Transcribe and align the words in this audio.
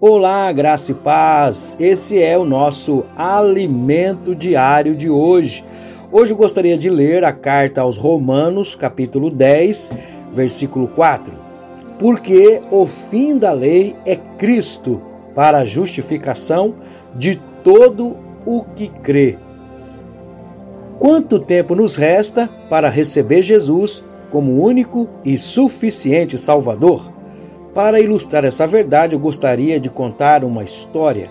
Olá, 0.00 0.50
graça 0.52 0.92
e 0.92 0.94
paz. 0.94 1.76
Esse 1.78 2.20
é 2.20 2.36
o 2.36 2.44
nosso 2.44 3.04
alimento 3.16 4.34
diário 4.34 4.94
de 4.96 5.08
hoje. 5.08 5.64
Hoje 6.10 6.32
eu 6.32 6.36
gostaria 6.36 6.76
de 6.76 6.90
ler 6.90 7.24
a 7.24 7.32
carta 7.32 7.80
aos 7.80 7.96
Romanos, 7.96 8.74
capítulo 8.74 9.30
10, 9.30 9.92
versículo 10.32 10.88
4. 10.88 11.32
Porque 11.98 12.60
o 12.70 12.86
fim 12.86 13.38
da 13.38 13.52
lei 13.52 13.94
é 14.04 14.16
Cristo 14.16 15.00
para 15.34 15.58
a 15.58 15.64
justificação 15.64 16.74
de 17.14 17.40
todo 17.62 18.16
o 18.44 18.64
que 18.74 18.88
crê. 18.88 19.38
Quanto 20.98 21.38
tempo 21.38 21.74
nos 21.74 21.96
resta 21.96 22.48
para 22.68 22.88
receber 22.88 23.42
Jesus 23.42 24.04
como 24.30 24.64
único 24.64 25.08
e 25.24 25.38
suficiente 25.38 26.36
Salvador? 26.36 27.21
Para 27.74 28.00
ilustrar 28.00 28.44
essa 28.44 28.66
verdade, 28.66 29.16
eu 29.16 29.18
gostaria 29.18 29.80
de 29.80 29.88
contar 29.88 30.44
uma 30.44 30.62
história. 30.62 31.30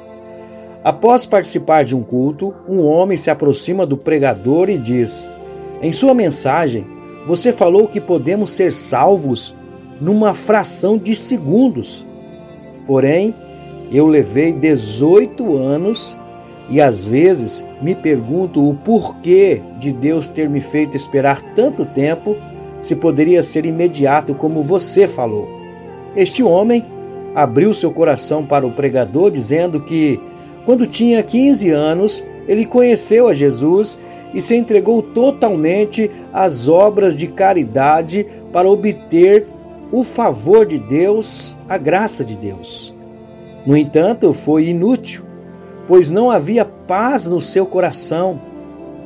Após 0.84 1.24
participar 1.24 1.84
de 1.84 1.96
um 1.96 2.02
culto, 2.02 2.52
um 2.68 2.84
homem 2.84 3.16
se 3.16 3.30
aproxima 3.30 3.86
do 3.86 3.96
pregador 3.96 4.68
e 4.68 4.80
diz: 4.80 5.30
Em 5.84 5.94
sua 5.94 6.16
mensagem, 6.16 6.84
você 7.28 7.54
falou 7.54 7.88
que 7.88 8.02
podemos 8.02 8.50
ser 8.50 8.74
salvos 8.74 9.56
numa 10.00 10.34
fração 10.34 10.98
de 10.98 11.16
segundos. 11.16 12.08
Porém, 12.88 13.36
eu 13.92 14.08
levei 14.08 14.52
18 14.52 15.56
anos 15.56 16.18
e 16.72 16.82
às 16.82 17.06
vezes 17.06 17.64
me 17.80 17.94
pergunto 17.94 18.68
o 18.68 18.74
porquê 18.74 19.62
de 19.78 19.92
Deus 19.92 20.28
ter 20.28 20.50
me 20.50 20.60
feito 20.60 20.98
esperar 20.98 21.40
tanto 21.54 21.86
tempo 21.86 22.36
se 22.80 22.96
poderia 22.96 23.44
ser 23.44 23.64
imediato 23.64 24.34
como 24.34 24.64
você 24.64 25.08
falou. 25.08 25.61
Este 26.16 26.44
homem 26.44 26.86
abriu 27.34 27.74
seu 27.74 27.92
coração 27.92 28.46
para 28.46 28.66
o 28.66 28.72
pregador, 28.72 29.32
dizendo 29.32 29.80
que, 29.82 30.20
quando 30.66 30.86
tinha 30.86 31.24
15 31.24 31.70
anos, 31.70 32.24
ele 32.48 32.66
conheceu 32.66 33.28
a 33.28 33.34
Jesus 33.34 33.98
e 34.34 34.42
se 34.42 34.56
entregou 34.56 35.02
totalmente 35.02 36.10
às 36.34 36.68
obras 36.68 37.16
de 37.16 37.28
caridade 37.28 38.26
para 38.52 38.70
obter 38.70 39.48
o 39.92 40.04
favor 40.04 40.66
de 40.66 40.78
Deus, 40.78 41.56
a 41.68 41.78
graça 41.78 42.24
de 42.24 42.38
Deus. 42.38 42.94
No 43.66 43.76
entanto, 43.76 44.34
foi 44.34 44.68
inútil, 44.68 45.24
pois 45.88 46.10
não 46.10 46.32
havia 46.32 46.66
paz 46.66 47.28
no 47.28 47.42
seu 47.42 47.66
coração. 47.66 48.40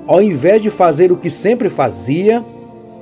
Ao 0.07 0.21
invés 0.21 0.61
de 0.61 0.69
fazer 0.69 1.11
o 1.11 1.17
que 1.17 1.29
sempre 1.29 1.69
fazia, 1.69 2.43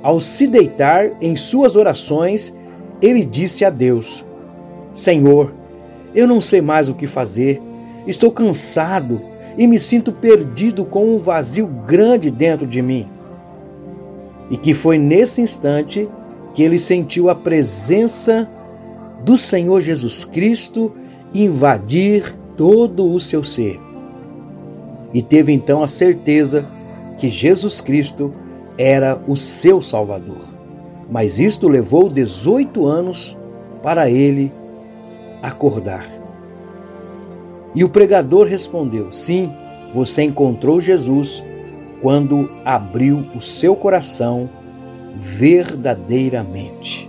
ao 0.02 0.20
se 0.20 0.46
deitar 0.46 1.12
em 1.20 1.36
suas 1.36 1.76
orações, 1.76 2.56
ele 3.04 3.22
disse 3.24 3.64
a 3.66 3.70
Deus: 3.70 4.24
Senhor, 4.94 5.52
eu 6.14 6.26
não 6.26 6.40
sei 6.40 6.62
mais 6.62 6.88
o 6.88 6.94
que 6.94 7.06
fazer, 7.06 7.60
estou 8.06 8.30
cansado 8.30 9.20
e 9.58 9.66
me 9.66 9.78
sinto 9.78 10.10
perdido 10.10 10.84
com 10.86 11.14
um 11.14 11.20
vazio 11.20 11.66
grande 11.66 12.30
dentro 12.30 12.66
de 12.66 12.80
mim. 12.80 13.06
E 14.50 14.56
que 14.56 14.72
foi 14.72 14.96
nesse 14.96 15.42
instante 15.42 16.08
que 16.54 16.62
ele 16.62 16.78
sentiu 16.78 17.28
a 17.28 17.34
presença 17.34 18.48
do 19.22 19.36
Senhor 19.36 19.80
Jesus 19.80 20.24
Cristo 20.24 20.92
invadir 21.32 22.34
todo 22.56 23.12
o 23.12 23.20
seu 23.20 23.44
ser. 23.44 23.80
E 25.12 25.22
teve 25.22 25.52
então 25.52 25.82
a 25.82 25.86
certeza 25.86 26.66
que 27.18 27.28
Jesus 27.28 27.80
Cristo 27.80 28.32
era 28.78 29.20
o 29.26 29.36
seu 29.36 29.80
Salvador 29.80 30.53
mas 31.14 31.38
isto 31.38 31.68
levou 31.68 32.08
18 32.08 32.84
anos 32.84 33.38
para 33.80 34.10
ele 34.10 34.52
acordar. 35.40 36.04
E 37.72 37.84
o 37.84 37.88
pregador 37.88 38.48
respondeu: 38.48 39.12
Sim, 39.12 39.52
você 39.92 40.24
encontrou 40.24 40.80
Jesus 40.80 41.44
quando 42.02 42.50
abriu 42.64 43.24
o 43.32 43.40
seu 43.40 43.76
coração 43.76 44.50
verdadeiramente. 45.14 47.08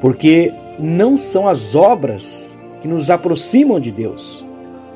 Porque 0.00 0.52
não 0.76 1.16
são 1.16 1.46
as 1.46 1.76
obras 1.76 2.58
que 2.82 2.88
nos 2.88 3.10
aproximam 3.10 3.78
de 3.78 3.92
Deus, 3.92 4.44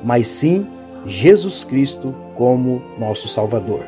mas 0.02 0.26
sim 0.26 0.66
Jesus 1.06 1.62
Cristo 1.62 2.12
como 2.34 2.82
nosso 2.98 3.28
Salvador. 3.28 3.84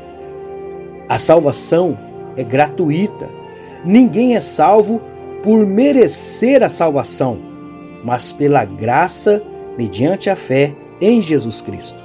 A 1.09 1.19
salvação 1.19 1.99
é 2.37 2.45
gratuita 2.45 3.42
Ninguém 3.84 4.37
é 4.37 4.41
salvo 4.41 5.00
por 5.43 5.66
merecer 5.66 6.62
a 6.62 6.69
salvação, 6.69 7.38
mas 8.04 8.32
pela 8.32 8.65
graça 8.65 9.43
mediante 9.76 10.31
a 10.31 10.37
fé 10.37 10.75
em 11.00 11.20
Jesus 11.20 11.60
Cristo. 11.60 11.98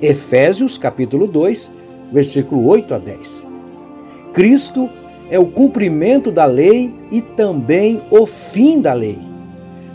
Efésios 0.00 0.78
capítulo 0.78 1.26
2, 1.26 1.70
versículo 2.10 2.66
8 2.66 2.94
a 2.94 2.98
10. 2.98 3.46
Cristo 4.32 4.88
é 5.30 5.38
o 5.38 5.46
cumprimento 5.46 6.32
da 6.32 6.46
lei 6.46 6.94
e 7.10 7.20
também 7.20 8.00
o 8.10 8.24
fim 8.24 8.80
da 8.80 8.94
lei. 8.94 9.18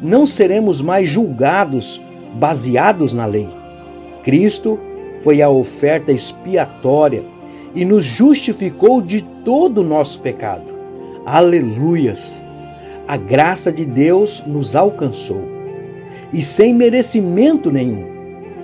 Não 0.01 0.25
seremos 0.25 0.81
mais 0.81 1.09
julgados 1.09 2.00
baseados 2.35 3.11
na 3.11 3.25
lei. 3.25 3.50
Cristo 4.23 4.79
foi 5.23 5.41
a 5.41 5.50
oferta 5.50 6.11
expiatória 6.11 7.23
e 7.73 7.83
nos 7.83 8.05
justificou 8.05 9.01
de 9.01 9.23
todo 9.44 9.79
o 9.79 9.83
nosso 9.83 10.19
pecado. 10.19 10.72
Aleluias! 11.25 12.44
A 13.07 13.16
graça 13.16 13.72
de 13.72 13.85
Deus 13.85 14.44
nos 14.45 14.75
alcançou 14.75 15.41
e 16.34 16.41
sem 16.41 16.73
merecimento 16.73 17.72
nenhum. 17.72 18.06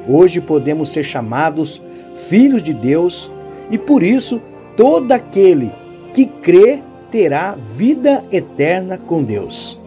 Hoje 0.10 0.42
podemos 0.42 0.90
ser 0.90 1.04
chamados 1.04 1.82
filhos 2.28 2.62
de 2.62 2.74
Deus 2.74 3.32
e 3.72 3.78
por 3.78 4.04
isso 4.04 4.42
todo 4.76 5.10
aquele 5.14 5.72
que 6.14 6.26
crê 6.26 6.82
terá 7.10 7.56
vida 7.56 8.26
eterna 8.30 8.98
com 8.98 9.24
Deus. 9.24 9.80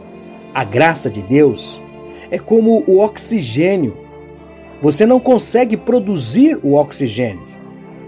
A 0.55 0.65
graça 0.65 1.11
de 1.11 1.21
Deus 1.21 1.81
é 2.31 2.38
como 2.38 2.84
o 2.87 3.00
oxigênio. 3.00 3.99
Você 4.81 5.05
não 5.05 5.21
consegue 5.21 5.77
produzir 5.77 6.59
o 6.62 6.75
oxigênio, 6.75 7.43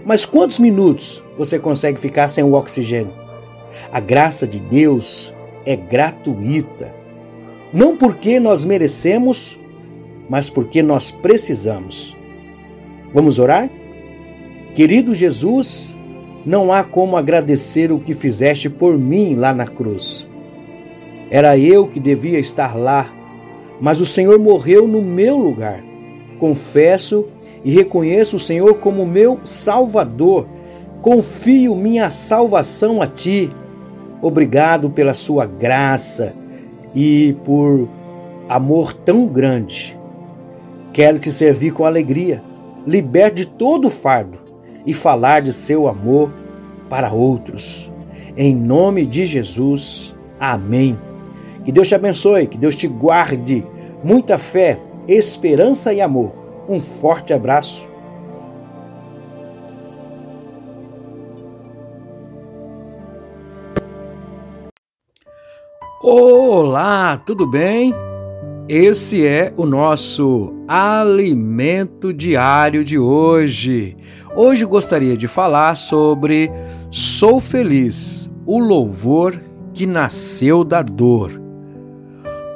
mas 0.03 0.25
quantos 0.25 0.57
minutos 0.57 1.23
você 1.37 1.59
consegue 1.59 1.99
ficar 1.99 2.27
sem 2.27 2.43
o 2.43 2.53
oxigênio? 2.53 3.24
A 3.91 3.99
graça 3.99 4.47
de 4.47 4.59
Deus 4.59 5.33
é 5.65 5.75
gratuita, 5.75 6.93
não 7.73 7.97
porque 7.97 8.39
nós 8.39 8.63
merecemos, 8.63 9.59
mas 10.29 10.49
porque 10.49 10.81
nós 10.81 11.11
precisamos. 11.11 12.15
Vamos 13.13 13.39
orar? 13.39 13.69
Querido 14.73 15.13
Jesus, 15.13 15.95
não 16.45 16.71
há 16.71 16.83
como 16.83 17.17
agradecer 17.17 17.91
o 17.91 17.99
que 17.99 18.13
fizeste 18.13 18.69
por 18.69 18.97
mim 18.97 19.35
lá 19.35 19.53
na 19.53 19.65
cruz. 19.65 20.27
Era 21.29 21.57
eu 21.57 21.87
que 21.87 21.99
devia 21.99 22.39
estar 22.39 22.77
lá, 22.77 23.11
mas 23.79 23.99
o 23.99 24.05
Senhor 24.05 24.39
morreu 24.39 24.87
no 24.87 25.01
meu 25.01 25.37
lugar. 25.37 25.83
Confesso 26.39 27.25
e 27.63 27.71
reconheço 27.71 28.35
o 28.35 28.39
Senhor 28.39 28.75
como 28.75 29.05
meu 29.05 29.39
Salvador. 29.43 30.45
Confio 31.01 31.75
minha 31.75 32.09
salvação 32.09 33.01
a 33.01 33.07
Ti 33.07 33.49
Obrigado 34.21 34.89
pela 34.89 35.13
sua 35.13 35.45
graça 35.45 36.33
e 36.93 37.35
por 37.43 37.87
amor 38.47 38.93
tão 38.93 39.27
grande. 39.27 39.97
Quero 40.93 41.19
te 41.19 41.31
servir 41.31 41.71
com 41.71 41.85
alegria, 41.85 42.41
liberte 42.87 43.37
de 43.37 43.47
todo 43.47 43.89
fardo 43.89 44.39
e 44.85 44.93
falar 44.93 45.41
de 45.41 45.51
seu 45.51 45.87
amor 45.87 46.31
para 46.89 47.11
outros. 47.11 47.91
Em 48.37 48.55
nome 48.55 49.05
de 49.05 49.25
Jesus, 49.25 50.15
amém. 50.39 50.97
Que 51.63 51.71
Deus 51.71 51.87
te 51.87 51.95
abençoe, 51.95 52.47
que 52.47 52.57
Deus 52.57 52.75
te 52.75 52.87
guarde. 52.87 53.65
Muita 54.03 54.37
fé, 54.37 54.79
esperança 55.07 55.93
e 55.93 55.99
amor. 55.99 56.31
Um 56.69 56.79
forte 56.79 57.33
abraço 57.33 57.89
Olá, 66.01 67.17
tudo 67.25 67.47
bem? 67.47 67.93
Esse 68.67 69.25
é 69.25 69.53
o 69.55 69.65
nosso 69.65 70.53
alimento 70.67 72.11
diário 72.11 72.83
de 72.83 72.99
hoje. 72.99 73.95
Hoje 74.35 74.65
gostaria 74.65 75.15
de 75.15 75.25
falar 75.25 75.75
sobre 75.75 76.51
Sou 76.91 77.39
Feliz, 77.39 78.29
o 78.45 78.59
louvor 78.59 79.41
que 79.73 79.85
nasceu 79.85 80.65
da 80.65 80.81
dor. 80.81 81.41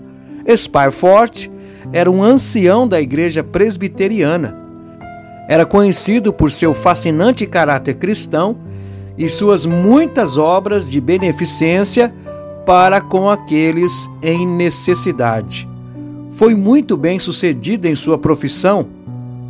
Spyford 0.56 1.50
era 1.93 2.11
um 2.11 2.23
ancião 2.23 2.87
da 2.87 3.00
igreja 3.00 3.43
presbiteriana. 3.43 4.56
Era 5.49 5.67
conhecido 5.67 6.32
por 6.32 6.50
seu 6.50 6.73
fascinante 6.73 7.47
caráter 7.47 7.94
cristão 7.94 8.56
e 9.19 9.29
suas 9.29 9.67
muitas 9.67 10.38
obras 10.38 10.88
de 10.88 11.00
beneficência 11.00 12.14
para 12.64 13.00
com 13.00 13.29
aqueles 13.29 14.08
em 14.23 14.47
necessidade. 14.47 15.69
Foi 16.31 16.55
muito 16.55 16.97
bem 16.97 17.19
sucedido 17.19 17.87
em 17.87 17.97
sua 17.97 18.17
profissão, 18.17 18.87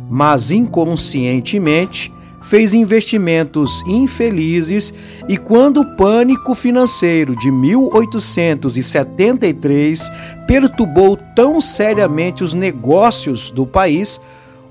mas 0.09 0.51
inconscientemente 0.51 2.11
fez 2.41 2.73
investimentos 2.73 3.83
infelizes 3.87 4.93
e 5.27 5.35
quando 5.37 5.81
o 5.81 5.95
pânico 5.95 6.55
financeiro 6.55 7.35
de 7.35 7.51
1873 7.51 10.09
perturbou 10.47 11.17
tão 11.35 11.59
seriamente 11.61 12.43
os 12.43 12.53
negócios 12.53 13.51
do 13.51 13.67
país, 13.67 14.21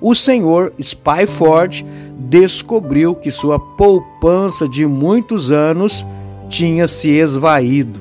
o 0.01 0.15
senhor 0.15 0.73
Spyford 0.81 1.85
descobriu 2.19 3.15
que 3.15 3.31
sua 3.31 3.59
poupança 3.59 4.67
de 4.69 4.87
muitos 4.87 5.53
anos 5.53 6.07
tinha 6.49 6.89
se 6.89 7.11
esvaído. 7.11 8.01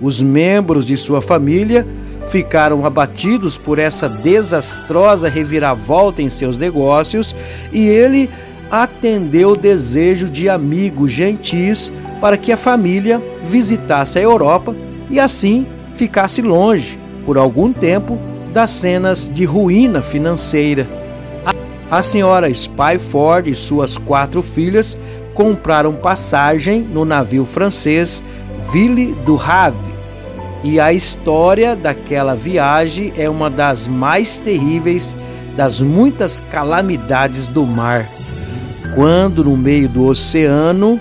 Os 0.00 0.22
membros 0.22 0.86
de 0.86 0.96
sua 0.96 1.20
família 1.20 1.86
ficaram 2.26 2.86
abatidos 2.86 3.58
por 3.58 3.78
essa 3.78 4.08
desastrosa 4.08 5.28
reviravolta 5.28 6.22
em 6.22 6.30
seus 6.30 6.56
negócios 6.56 7.34
e 7.72 7.86
ele 7.86 8.30
atendeu 8.70 9.50
o 9.50 9.56
desejo 9.56 10.28
de 10.28 10.48
amigos 10.48 11.10
gentis 11.10 11.92
para 12.20 12.36
que 12.36 12.52
a 12.52 12.56
família 12.56 13.20
visitasse 13.42 14.18
a 14.18 14.22
Europa 14.22 14.74
e 15.10 15.18
assim 15.18 15.66
ficasse 15.94 16.40
longe, 16.40 16.98
por 17.26 17.36
algum 17.36 17.72
tempo, 17.72 18.18
das 18.52 18.70
cenas 18.70 19.28
de 19.28 19.44
ruína 19.44 20.02
financeira. 20.02 20.86
A 21.90 22.02
senhora 22.02 22.48
Spyford 22.52 23.50
e 23.50 23.54
suas 23.54 23.98
quatro 23.98 24.42
filhas 24.42 24.96
compraram 25.34 25.94
passagem 25.94 26.80
no 26.80 27.04
navio 27.04 27.44
francês 27.44 28.22
Ville 28.72 29.12
du 29.26 29.36
Havre. 29.36 29.90
E 30.62 30.78
a 30.78 30.92
história 30.92 31.74
daquela 31.74 32.36
viagem 32.36 33.12
é 33.16 33.28
uma 33.28 33.50
das 33.50 33.88
mais 33.88 34.38
terríveis 34.38 35.16
das 35.56 35.80
muitas 35.80 36.38
calamidades 36.38 37.46
do 37.46 37.66
mar 37.66 38.06
quando, 38.94 39.42
no 39.44 39.56
meio 39.56 39.88
do 39.88 40.06
oceano 40.06 41.00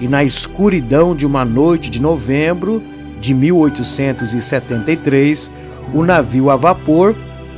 e 0.00 0.08
na 0.08 0.24
escuridão 0.24 1.14
de 1.14 1.24
uma 1.26 1.44
noite 1.44 1.90
de 1.90 2.00
novembro 2.00 2.82
de 3.20 3.34
1873, 3.34 5.50
o 5.92 6.02
navio 6.02 6.48
a 6.50 6.56
vapor 6.56 7.14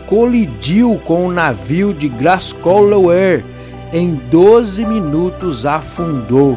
colidiu 0.06 1.00
com 1.04 1.26
o 1.26 1.32
navio 1.32 1.94
de 1.94 2.08
Grascolloware. 2.08 3.44
Em 3.92 4.14
12 4.30 4.86
minutos 4.86 5.66
afundou, 5.66 6.56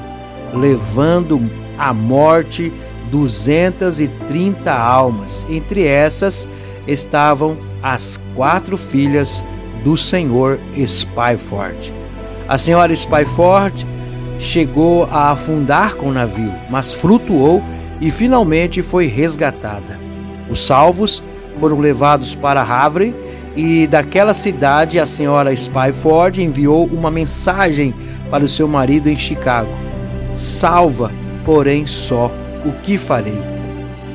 levando 0.53 1.41
à 1.77 1.93
morte 1.93 2.71
230 3.09 4.71
almas. 4.71 5.45
Entre 5.49 5.85
essas 5.85 6.47
estavam 6.87 7.57
as 7.81 8.21
quatro 8.35 8.77
filhas 8.77 9.43
do 9.83 9.97
senhor 9.97 10.59
Spyford. 10.75 12.02
A 12.53 12.57
senhora 12.59 12.93
Spyford 12.93 13.83
chegou 14.37 15.05
a 15.05 15.31
afundar 15.31 15.95
com 15.95 16.09
o 16.09 16.13
navio, 16.13 16.53
mas 16.69 16.93
flutuou 16.93 17.63
e 17.99 18.11
finalmente 18.11 18.83
foi 18.83 19.07
resgatada. 19.07 19.99
Os 20.47 20.59
salvos 20.59 21.23
foram 21.57 21.79
levados 21.79 22.35
para 22.35 22.61
Havre 22.61 23.11
e 23.55 23.87
daquela 23.87 24.35
cidade 24.35 24.99
a 24.99 25.07
senhora 25.07 25.51
Spyford 25.51 26.43
enviou 26.43 26.85
uma 26.85 27.09
mensagem 27.09 27.91
para 28.29 28.43
o 28.43 28.47
seu 28.47 28.67
marido 28.67 29.09
em 29.09 29.15
Chicago: 29.15 29.71
Salva, 30.31 31.11
porém 31.43 31.87
só, 31.87 32.31
o 32.63 32.71
que 32.83 32.99
farei? 32.99 33.41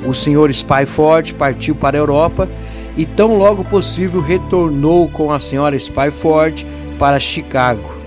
O 0.06 0.14
senhor 0.14 0.48
Spyford 0.52 1.34
partiu 1.34 1.74
para 1.74 1.96
a 1.96 2.02
Europa 2.02 2.48
e 2.96 3.04
tão 3.04 3.36
logo 3.36 3.64
possível 3.64 4.20
retornou 4.20 5.08
com 5.08 5.32
a 5.32 5.40
senhora 5.40 5.74
Spyford 5.74 6.64
para 7.00 7.18
Chicago. 7.18 7.97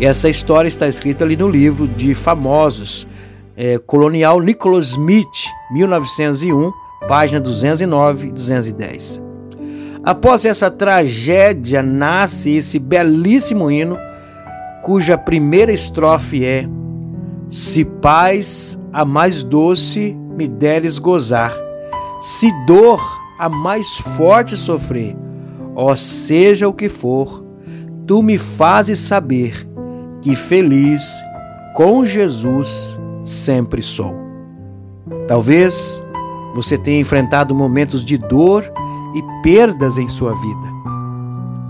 Essa 0.00 0.30
história 0.30 0.66
está 0.66 0.88
escrita 0.88 1.26
ali 1.26 1.36
no 1.36 1.46
livro 1.46 1.86
de 1.86 2.14
famosos 2.14 3.06
é, 3.54 3.76
colonial 3.76 4.40
Nicholas 4.40 4.92
Smith, 4.92 5.26
1901, 5.70 6.72
página 7.06 7.38
209 7.38 8.28
e 8.28 8.32
210. 8.32 9.22
Após 10.02 10.46
essa 10.46 10.70
tragédia 10.70 11.82
nasce 11.82 12.56
esse 12.56 12.78
belíssimo 12.78 13.70
hino, 13.70 13.98
cuja 14.82 15.18
primeira 15.18 15.70
estrofe 15.70 16.46
é: 16.46 16.66
Se 17.50 17.84
paz 17.84 18.80
a 18.94 19.04
mais 19.04 19.42
doce 19.42 20.16
me 20.34 20.48
deres 20.48 20.98
gozar, 20.98 21.54
se 22.18 22.50
dor 22.64 23.20
a 23.38 23.50
mais 23.50 23.98
forte 23.98 24.56
sofrer, 24.56 25.14
ó 25.76 25.94
seja 25.94 26.66
o 26.66 26.72
que 26.72 26.88
for, 26.88 27.44
tu 28.06 28.22
me 28.22 28.38
fazes 28.38 28.98
saber 28.98 29.69
que 30.20 30.36
feliz 30.36 31.22
com 31.74 32.04
Jesus 32.04 33.00
sempre 33.24 33.82
sou. 33.82 34.14
Talvez 35.26 36.04
você 36.54 36.76
tenha 36.76 37.00
enfrentado 37.00 37.54
momentos 37.54 38.04
de 38.04 38.18
dor 38.18 38.64
e 39.14 39.22
perdas 39.42 39.98
em 39.98 40.08
sua 40.08 40.32
vida. 40.32 40.80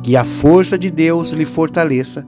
Que 0.03 0.17
a 0.17 0.25
força 0.25 0.79
de 0.79 0.91
Deus 0.91 1.33
lhe 1.33 1.45
fortaleça. 1.45 2.27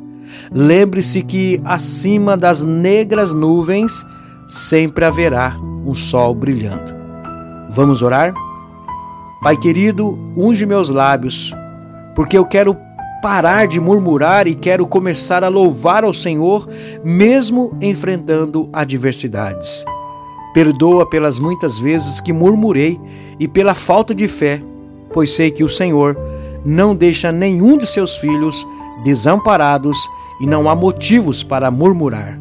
Lembre-se 0.51 1.23
que 1.23 1.61
acima 1.65 2.37
das 2.37 2.63
negras 2.63 3.33
nuvens 3.33 4.07
sempre 4.47 5.05
haverá 5.05 5.57
um 5.85 5.95
sol 5.95 6.35
brilhando. 6.35 6.95
Vamos 7.71 8.03
orar? 8.03 8.35
Pai 9.43 9.57
querido, 9.57 10.19
unge 10.37 10.65
meus 10.65 10.91
lábios, 10.91 11.53
porque 12.15 12.37
eu 12.39 12.47
quero 12.47 12.77
parar 13.23 13.69
de 13.69 13.81
murmurar 13.81 14.49
e 14.49 14.55
quero 14.55 14.85
começar 14.85 15.45
a 15.45 15.49
louvar 15.49 16.03
ao 16.03 16.13
Senhor, 16.13 16.69
mesmo 17.05 17.73
enfrentando 17.81 18.69
adversidades. 18.73 19.85
Perdoa 20.53 21.09
pelas 21.09 21.39
muitas 21.39 21.79
vezes 21.79 22.21
que 22.21 22.33
murmurei 22.33 23.01
e 23.39 23.47
pela 23.47 23.75
falta 23.75 24.13
de 24.13 24.27
fé, 24.27 24.61
pois 25.13 25.31
sei 25.31 25.53
que 25.53 25.63
o 25.63 25.69
Senhor 25.69 26.19
não 26.65 26.97
deixa 26.97 27.31
nenhum 27.31 27.79
de 27.79 27.87
seus 27.87 28.17
filhos 28.17 28.67
desamparados 29.05 29.97
e 30.41 30.47
não 30.47 30.69
há 30.69 30.75
motivos 30.75 31.45
para 31.45 31.71
murmurar. 31.71 32.39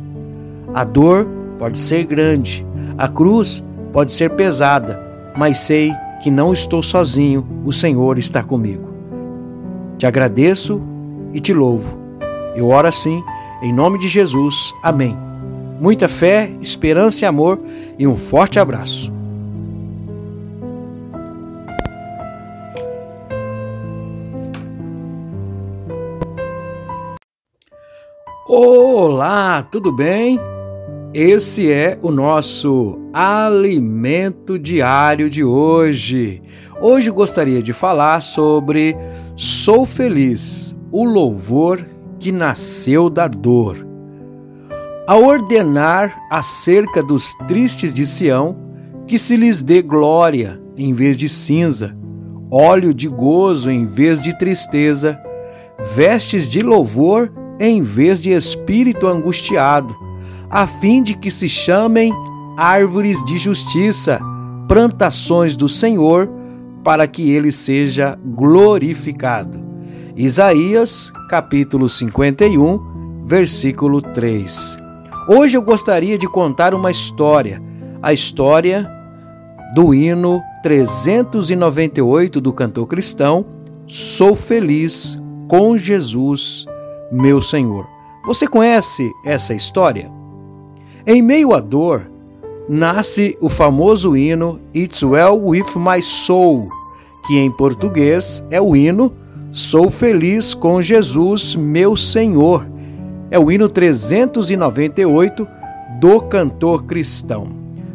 A 0.74 0.84
dor 0.84 1.28
pode 1.60 1.78
ser 1.78 2.06
grande, 2.06 2.66
a 2.98 3.08
cruz 3.08 3.64
pode 3.94 4.12
ser 4.12 4.32
pesada, 4.32 5.00
mas 5.38 5.60
sei 5.60 5.94
que 6.24 6.32
não 6.32 6.52
estou 6.52 6.82
sozinho, 6.82 7.48
o 7.64 7.72
Senhor 7.72 8.18
está 8.18 8.44
comigo. 8.44 8.91
Te 10.02 10.08
agradeço 10.08 10.82
e 11.32 11.40
te 11.40 11.54
louvo. 11.54 11.96
Eu 12.56 12.70
oro 12.70 12.88
assim, 12.88 13.24
em 13.62 13.72
nome 13.72 14.00
de 14.00 14.08
Jesus. 14.08 14.74
Amém. 14.82 15.16
Muita 15.80 16.08
fé, 16.08 16.52
esperança 16.60 17.24
e 17.24 17.28
amor 17.28 17.60
e 18.00 18.08
um 18.08 18.16
forte 18.16 18.60
abraço. 18.60 19.14
Olá, 28.48 29.62
tudo 29.72 29.92
bem? 29.92 30.40
Esse 31.14 31.72
é 31.72 32.00
o 32.02 32.10
nosso 32.10 32.98
alimento 33.14 34.58
diário 34.58 35.30
de 35.30 35.44
hoje. 35.44 36.42
Hoje 36.82 37.12
gostaria 37.12 37.62
de 37.62 37.72
falar 37.72 38.20
sobre 38.22 38.98
Sou 39.44 39.88
Feliz, 39.88 40.76
o 40.92 41.04
louvor 41.04 41.84
que 42.20 42.32
nasceu 42.32 43.10
da 43.10 43.28
dor. 43.28 43.76
Ao 45.08 45.24
ordenar 45.24 46.16
acerca 46.30 47.02
dos 47.02 47.34
tristes 47.48 47.92
de 47.92 48.06
Sião, 48.06 48.56
que 49.08 49.18
se 49.18 49.36
lhes 49.36 49.64
dê 49.64 49.82
glória 49.82 50.62
em 50.78 50.94
vez 50.94 51.18
de 51.18 51.28
cinza, 51.28 51.98
óleo 52.52 52.94
de 52.94 53.08
gozo 53.08 53.72
em 53.72 53.84
vez 53.84 54.22
de 54.22 54.38
tristeza, 54.38 55.20
vestes 55.96 56.48
de 56.48 56.62
louvor 56.62 57.34
em 57.60 57.82
vez 57.82 58.22
de 58.22 58.30
espírito 58.30 59.08
angustiado, 59.08 59.98
a 60.52 60.68
fim 60.68 61.02
de 61.02 61.18
que 61.18 61.32
se 61.32 61.50
chamem 61.50 62.14
árvores 62.56 63.24
de 63.24 63.40
justiça, 63.40 64.20
plantações 64.68 65.58
do 65.58 65.68
Senhor, 65.68 66.30
para 66.84 67.08
que 67.08 67.32
ele 67.32 67.52
seja 67.52 68.18
glorificado. 68.24 69.60
Isaías, 70.16 71.12
capítulo 71.30 71.88
51, 71.88 73.24
versículo 73.24 74.02
3. 74.02 74.78
Hoje 75.28 75.58
eu 75.58 75.62
gostaria 75.62 76.18
de 76.18 76.28
contar 76.28 76.74
uma 76.74 76.92
história, 76.92 77.62
a 78.02 78.12
história 78.12 78.90
do 79.74 79.94
hino 79.94 80.42
398 80.64 82.42
do 82.42 82.52
cantor 82.52 82.88
cristão 82.88 83.46
Sou 83.88 84.36
feliz 84.36 85.20
com 85.50 85.78
Jesus 85.78 86.66
meu 87.12 87.42
Senhor. 87.42 87.86
Você 88.26 88.48
conhece 88.48 89.12
essa 89.26 89.54
história? 89.54 90.10
Em 91.06 91.22
meio 91.22 91.54
à 91.54 91.60
dor, 91.60 92.10
nasce 92.68 93.38
o 93.42 93.50
famoso 93.50 94.16
hino 94.16 94.60
It's 94.76 95.02
Well 95.04 95.40
With 95.44 95.76
My 95.76 96.02
Soul, 96.02 96.68
que 97.28 97.38
em 97.38 97.52
português 97.52 98.44
é 98.50 98.60
o 98.62 98.76
hino 98.76 99.14
Sou 99.52 99.92
Feliz 99.92 100.54
com 100.54 100.82
Jesus, 100.82 101.56
meu 101.56 101.98
Senhor. 101.98 102.66
É 103.30 103.38
o 103.38 103.52
hino 103.52 103.68
398 103.68 105.46
do 106.00 106.22
cantor 106.22 106.86
cristão. 106.86 107.48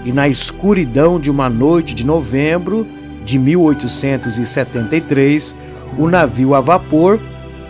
e 0.05 0.11
na 0.11 0.27
escuridão 0.27 1.19
de 1.19 1.31
uma 1.31 1.49
noite 1.49 1.95
de 1.95 2.05
novembro 2.05 2.85
de 3.23 3.39
1873, 3.39 5.55
o 5.97 6.07
navio 6.07 6.53
a 6.55 6.61
vapor 6.61 7.19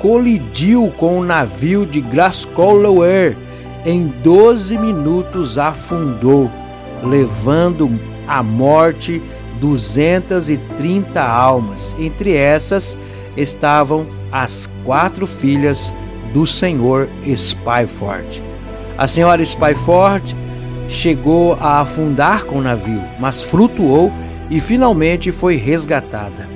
colidiu 0.03 0.93
com 0.97 1.17
o 1.17 1.23
navio 1.23 1.85
de 1.85 2.01
Grascolloware. 2.01 3.37
Em 3.85 4.07
12 4.21 4.77
minutos 4.77 5.57
afundou, 5.57 6.51
levando 7.01 7.89
à 8.27 8.43
morte 8.43 9.21
230 9.61 11.23
almas. 11.23 11.95
Entre 11.97 12.35
essas 12.35 12.97
estavam 13.37 14.05
as 14.29 14.69
quatro 14.83 15.25
filhas 15.25 15.95
do 16.33 16.45
senhor 16.45 17.07
Spyford. 17.25 18.43
A 18.97 19.07
senhora 19.07 19.41
Spyford 19.41 20.35
chegou 20.89 21.57
a 21.61 21.79
afundar 21.79 22.43
com 22.43 22.57
o 22.57 22.61
navio, 22.61 23.01
mas 23.21 23.41
flutuou 23.41 24.11
e 24.49 24.59
finalmente 24.59 25.31
foi 25.31 25.55
resgatada. 25.55 26.49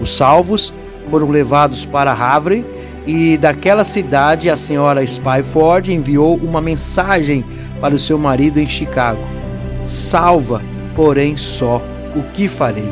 Os 0.00 0.16
salvos 0.16 0.72
foram 1.08 1.28
levados 1.28 1.84
para 1.84 2.10
Havre 2.10 2.64
e 3.06 3.36
daquela 3.36 3.84
cidade 3.84 4.48
a 4.48 4.56
senhora 4.56 5.02
Spyford 5.02 5.92
enviou 5.92 6.36
uma 6.36 6.60
mensagem 6.60 7.44
para 7.80 7.94
o 7.94 7.98
seu 7.98 8.18
marido 8.18 8.58
em 8.58 8.66
Chicago: 8.66 9.20
Salva, 9.84 10.62
porém 10.94 11.36
só, 11.36 11.82
o 12.16 12.22
que 12.32 12.48
farei? 12.48 12.88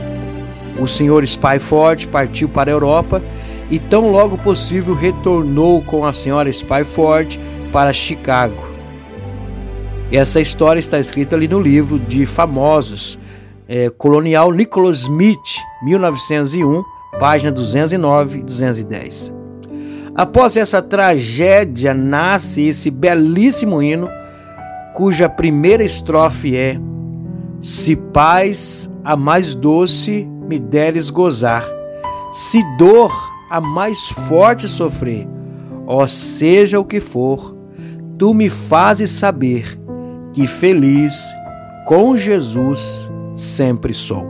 O 0.79 0.87
senhor 0.87 1.25
Spyford 1.25 2.09
partiu 2.09 2.49
para 2.49 2.71
a 2.71 2.75
Europa 2.75 3.23
e 3.71 3.79
tão 3.79 4.11
logo 4.11 4.37
possível 4.37 4.95
retornou 4.95 5.83
com 5.83 6.05
a 6.05 6.13
senhora 6.13 6.51
Spyford 6.51 7.41
para 7.73 7.93
Chicago. 7.93 8.71
Essa 10.11 10.41
história 10.41 10.79
está 10.79 10.99
escrita 10.99 11.37
ali 11.37 11.49
no 11.49 11.59
livro 11.59 11.99
de 11.99 12.27
famosos 12.27 13.19
é, 13.67 13.89
colonial 13.89 14.53
Nicholas 14.53 15.01
Smith, 15.03 15.59
1901, 15.83 16.85
página 17.19 17.51
209 17.51 18.41
e 18.41 18.43
210. 18.43 19.42
Após 20.15 20.57
essa 20.57 20.83
tragédia 20.83 21.95
nasce 21.95 22.63
esse 22.63 22.91
belíssimo 22.91 23.83
hino, 23.83 24.11
cuja 24.95 25.29
primeira 25.29 25.83
estrofe 25.83 26.55
é: 26.55 26.79
Se 27.61 27.97
paz 27.97 28.91
a 29.03 29.17
mais 29.17 29.55
doce 29.55 30.29
me 30.49 30.59
deres 30.59 31.09
gozar, 31.09 31.65
se 32.31 32.63
dor 32.77 33.11
a 33.51 33.61
mais 33.61 34.09
forte 34.09 34.69
sofrer, 34.69 35.27
ó 35.87 36.07
seja 36.07 36.79
o 36.79 36.85
que 36.85 37.01
for, 37.01 37.57
tu 38.19 38.35
me 38.35 38.51
fazes 38.51 39.11
saber 39.11 39.79
que 40.35 40.47
feliz 40.47 41.35
com 41.87 42.17
Jesus 42.17 43.11
sempre 43.35 43.95
sou. 43.95 44.27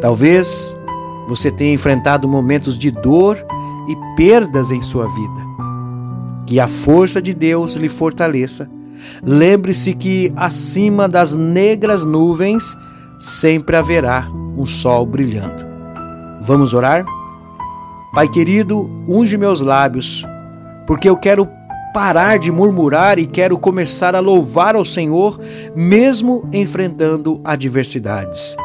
Talvez 0.00 0.76
você 1.28 1.50
tenha 1.50 1.72
enfrentado 1.72 2.28
momentos 2.28 2.76
de 2.76 2.90
dor 2.90 3.38
e 3.88 3.96
perdas 4.16 4.70
em 4.70 4.82
sua 4.82 5.06
vida. 5.06 5.40
Que 6.46 6.60
a 6.60 6.68
força 6.68 7.20
de 7.20 7.32
Deus 7.32 7.76
lhe 7.76 7.88
fortaleça. 7.88 8.70
Lembre-se 9.22 9.94
que 9.94 10.32
acima 10.36 11.08
das 11.08 11.34
negras 11.34 12.04
nuvens 12.04 12.76
sempre 13.18 13.76
haverá 13.76 14.28
um 14.56 14.66
sol 14.66 15.04
brilhando. 15.06 15.64
Vamos 16.42 16.74
orar? 16.74 17.04
Pai 18.14 18.28
querido, 18.28 18.88
unge 19.08 19.36
meus 19.36 19.60
lábios, 19.60 20.24
porque 20.86 21.08
eu 21.08 21.16
quero 21.16 21.48
parar 21.92 22.38
de 22.38 22.50
murmurar 22.50 23.18
e 23.18 23.26
quero 23.26 23.56
começar 23.56 24.14
a 24.14 24.20
louvar 24.20 24.74
ao 24.74 24.84
Senhor, 24.84 25.40
mesmo 25.74 26.48
enfrentando 26.52 27.40
adversidades. 27.44 28.56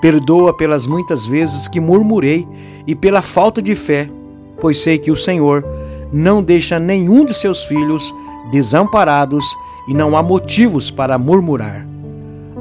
Perdoa 0.00 0.56
pelas 0.56 0.86
muitas 0.86 1.26
vezes 1.26 1.68
que 1.68 1.78
murmurei 1.78 2.48
e 2.86 2.94
pela 2.94 3.20
falta 3.20 3.60
de 3.60 3.74
fé, 3.74 4.08
pois 4.60 4.82
sei 4.82 4.98
que 4.98 5.10
o 5.10 5.16
Senhor 5.16 5.64
não 6.12 6.42
deixa 6.42 6.78
nenhum 6.78 7.24
de 7.24 7.34
seus 7.34 7.64
filhos 7.64 8.14
desamparados 8.50 9.44
e 9.88 9.94
não 9.94 10.16
há 10.16 10.22
motivos 10.22 10.90
para 10.90 11.18
murmurar. 11.18 11.86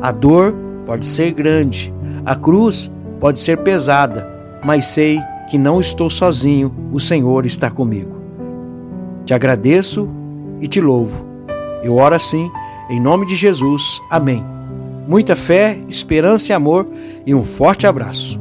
A 0.01 0.11
dor 0.11 0.53
pode 0.85 1.05
ser 1.05 1.31
grande, 1.31 1.93
a 2.25 2.35
cruz 2.35 2.91
pode 3.19 3.39
ser 3.39 3.57
pesada, 3.57 4.27
mas 4.63 4.87
sei 4.87 5.19
que 5.49 5.57
não 5.57 5.79
estou 5.79 6.09
sozinho, 6.09 6.73
o 6.91 6.99
Senhor 6.99 7.45
está 7.45 7.69
comigo. 7.69 8.17
Te 9.25 9.33
agradeço 9.33 10.07
e 10.61 10.67
te 10.67 10.79
louvo. 10.79 11.25
Eu 11.83 11.97
oro 11.97 12.15
assim, 12.15 12.49
em 12.89 12.99
nome 12.99 13.25
de 13.25 13.35
Jesus. 13.35 14.01
Amém. 14.09 14.43
Muita 15.07 15.35
fé, 15.35 15.79
esperança 15.87 16.51
e 16.51 16.55
amor 16.55 16.87
e 17.25 17.33
um 17.33 17.43
forte 17.43 17.87
abraço. 17.87 18.39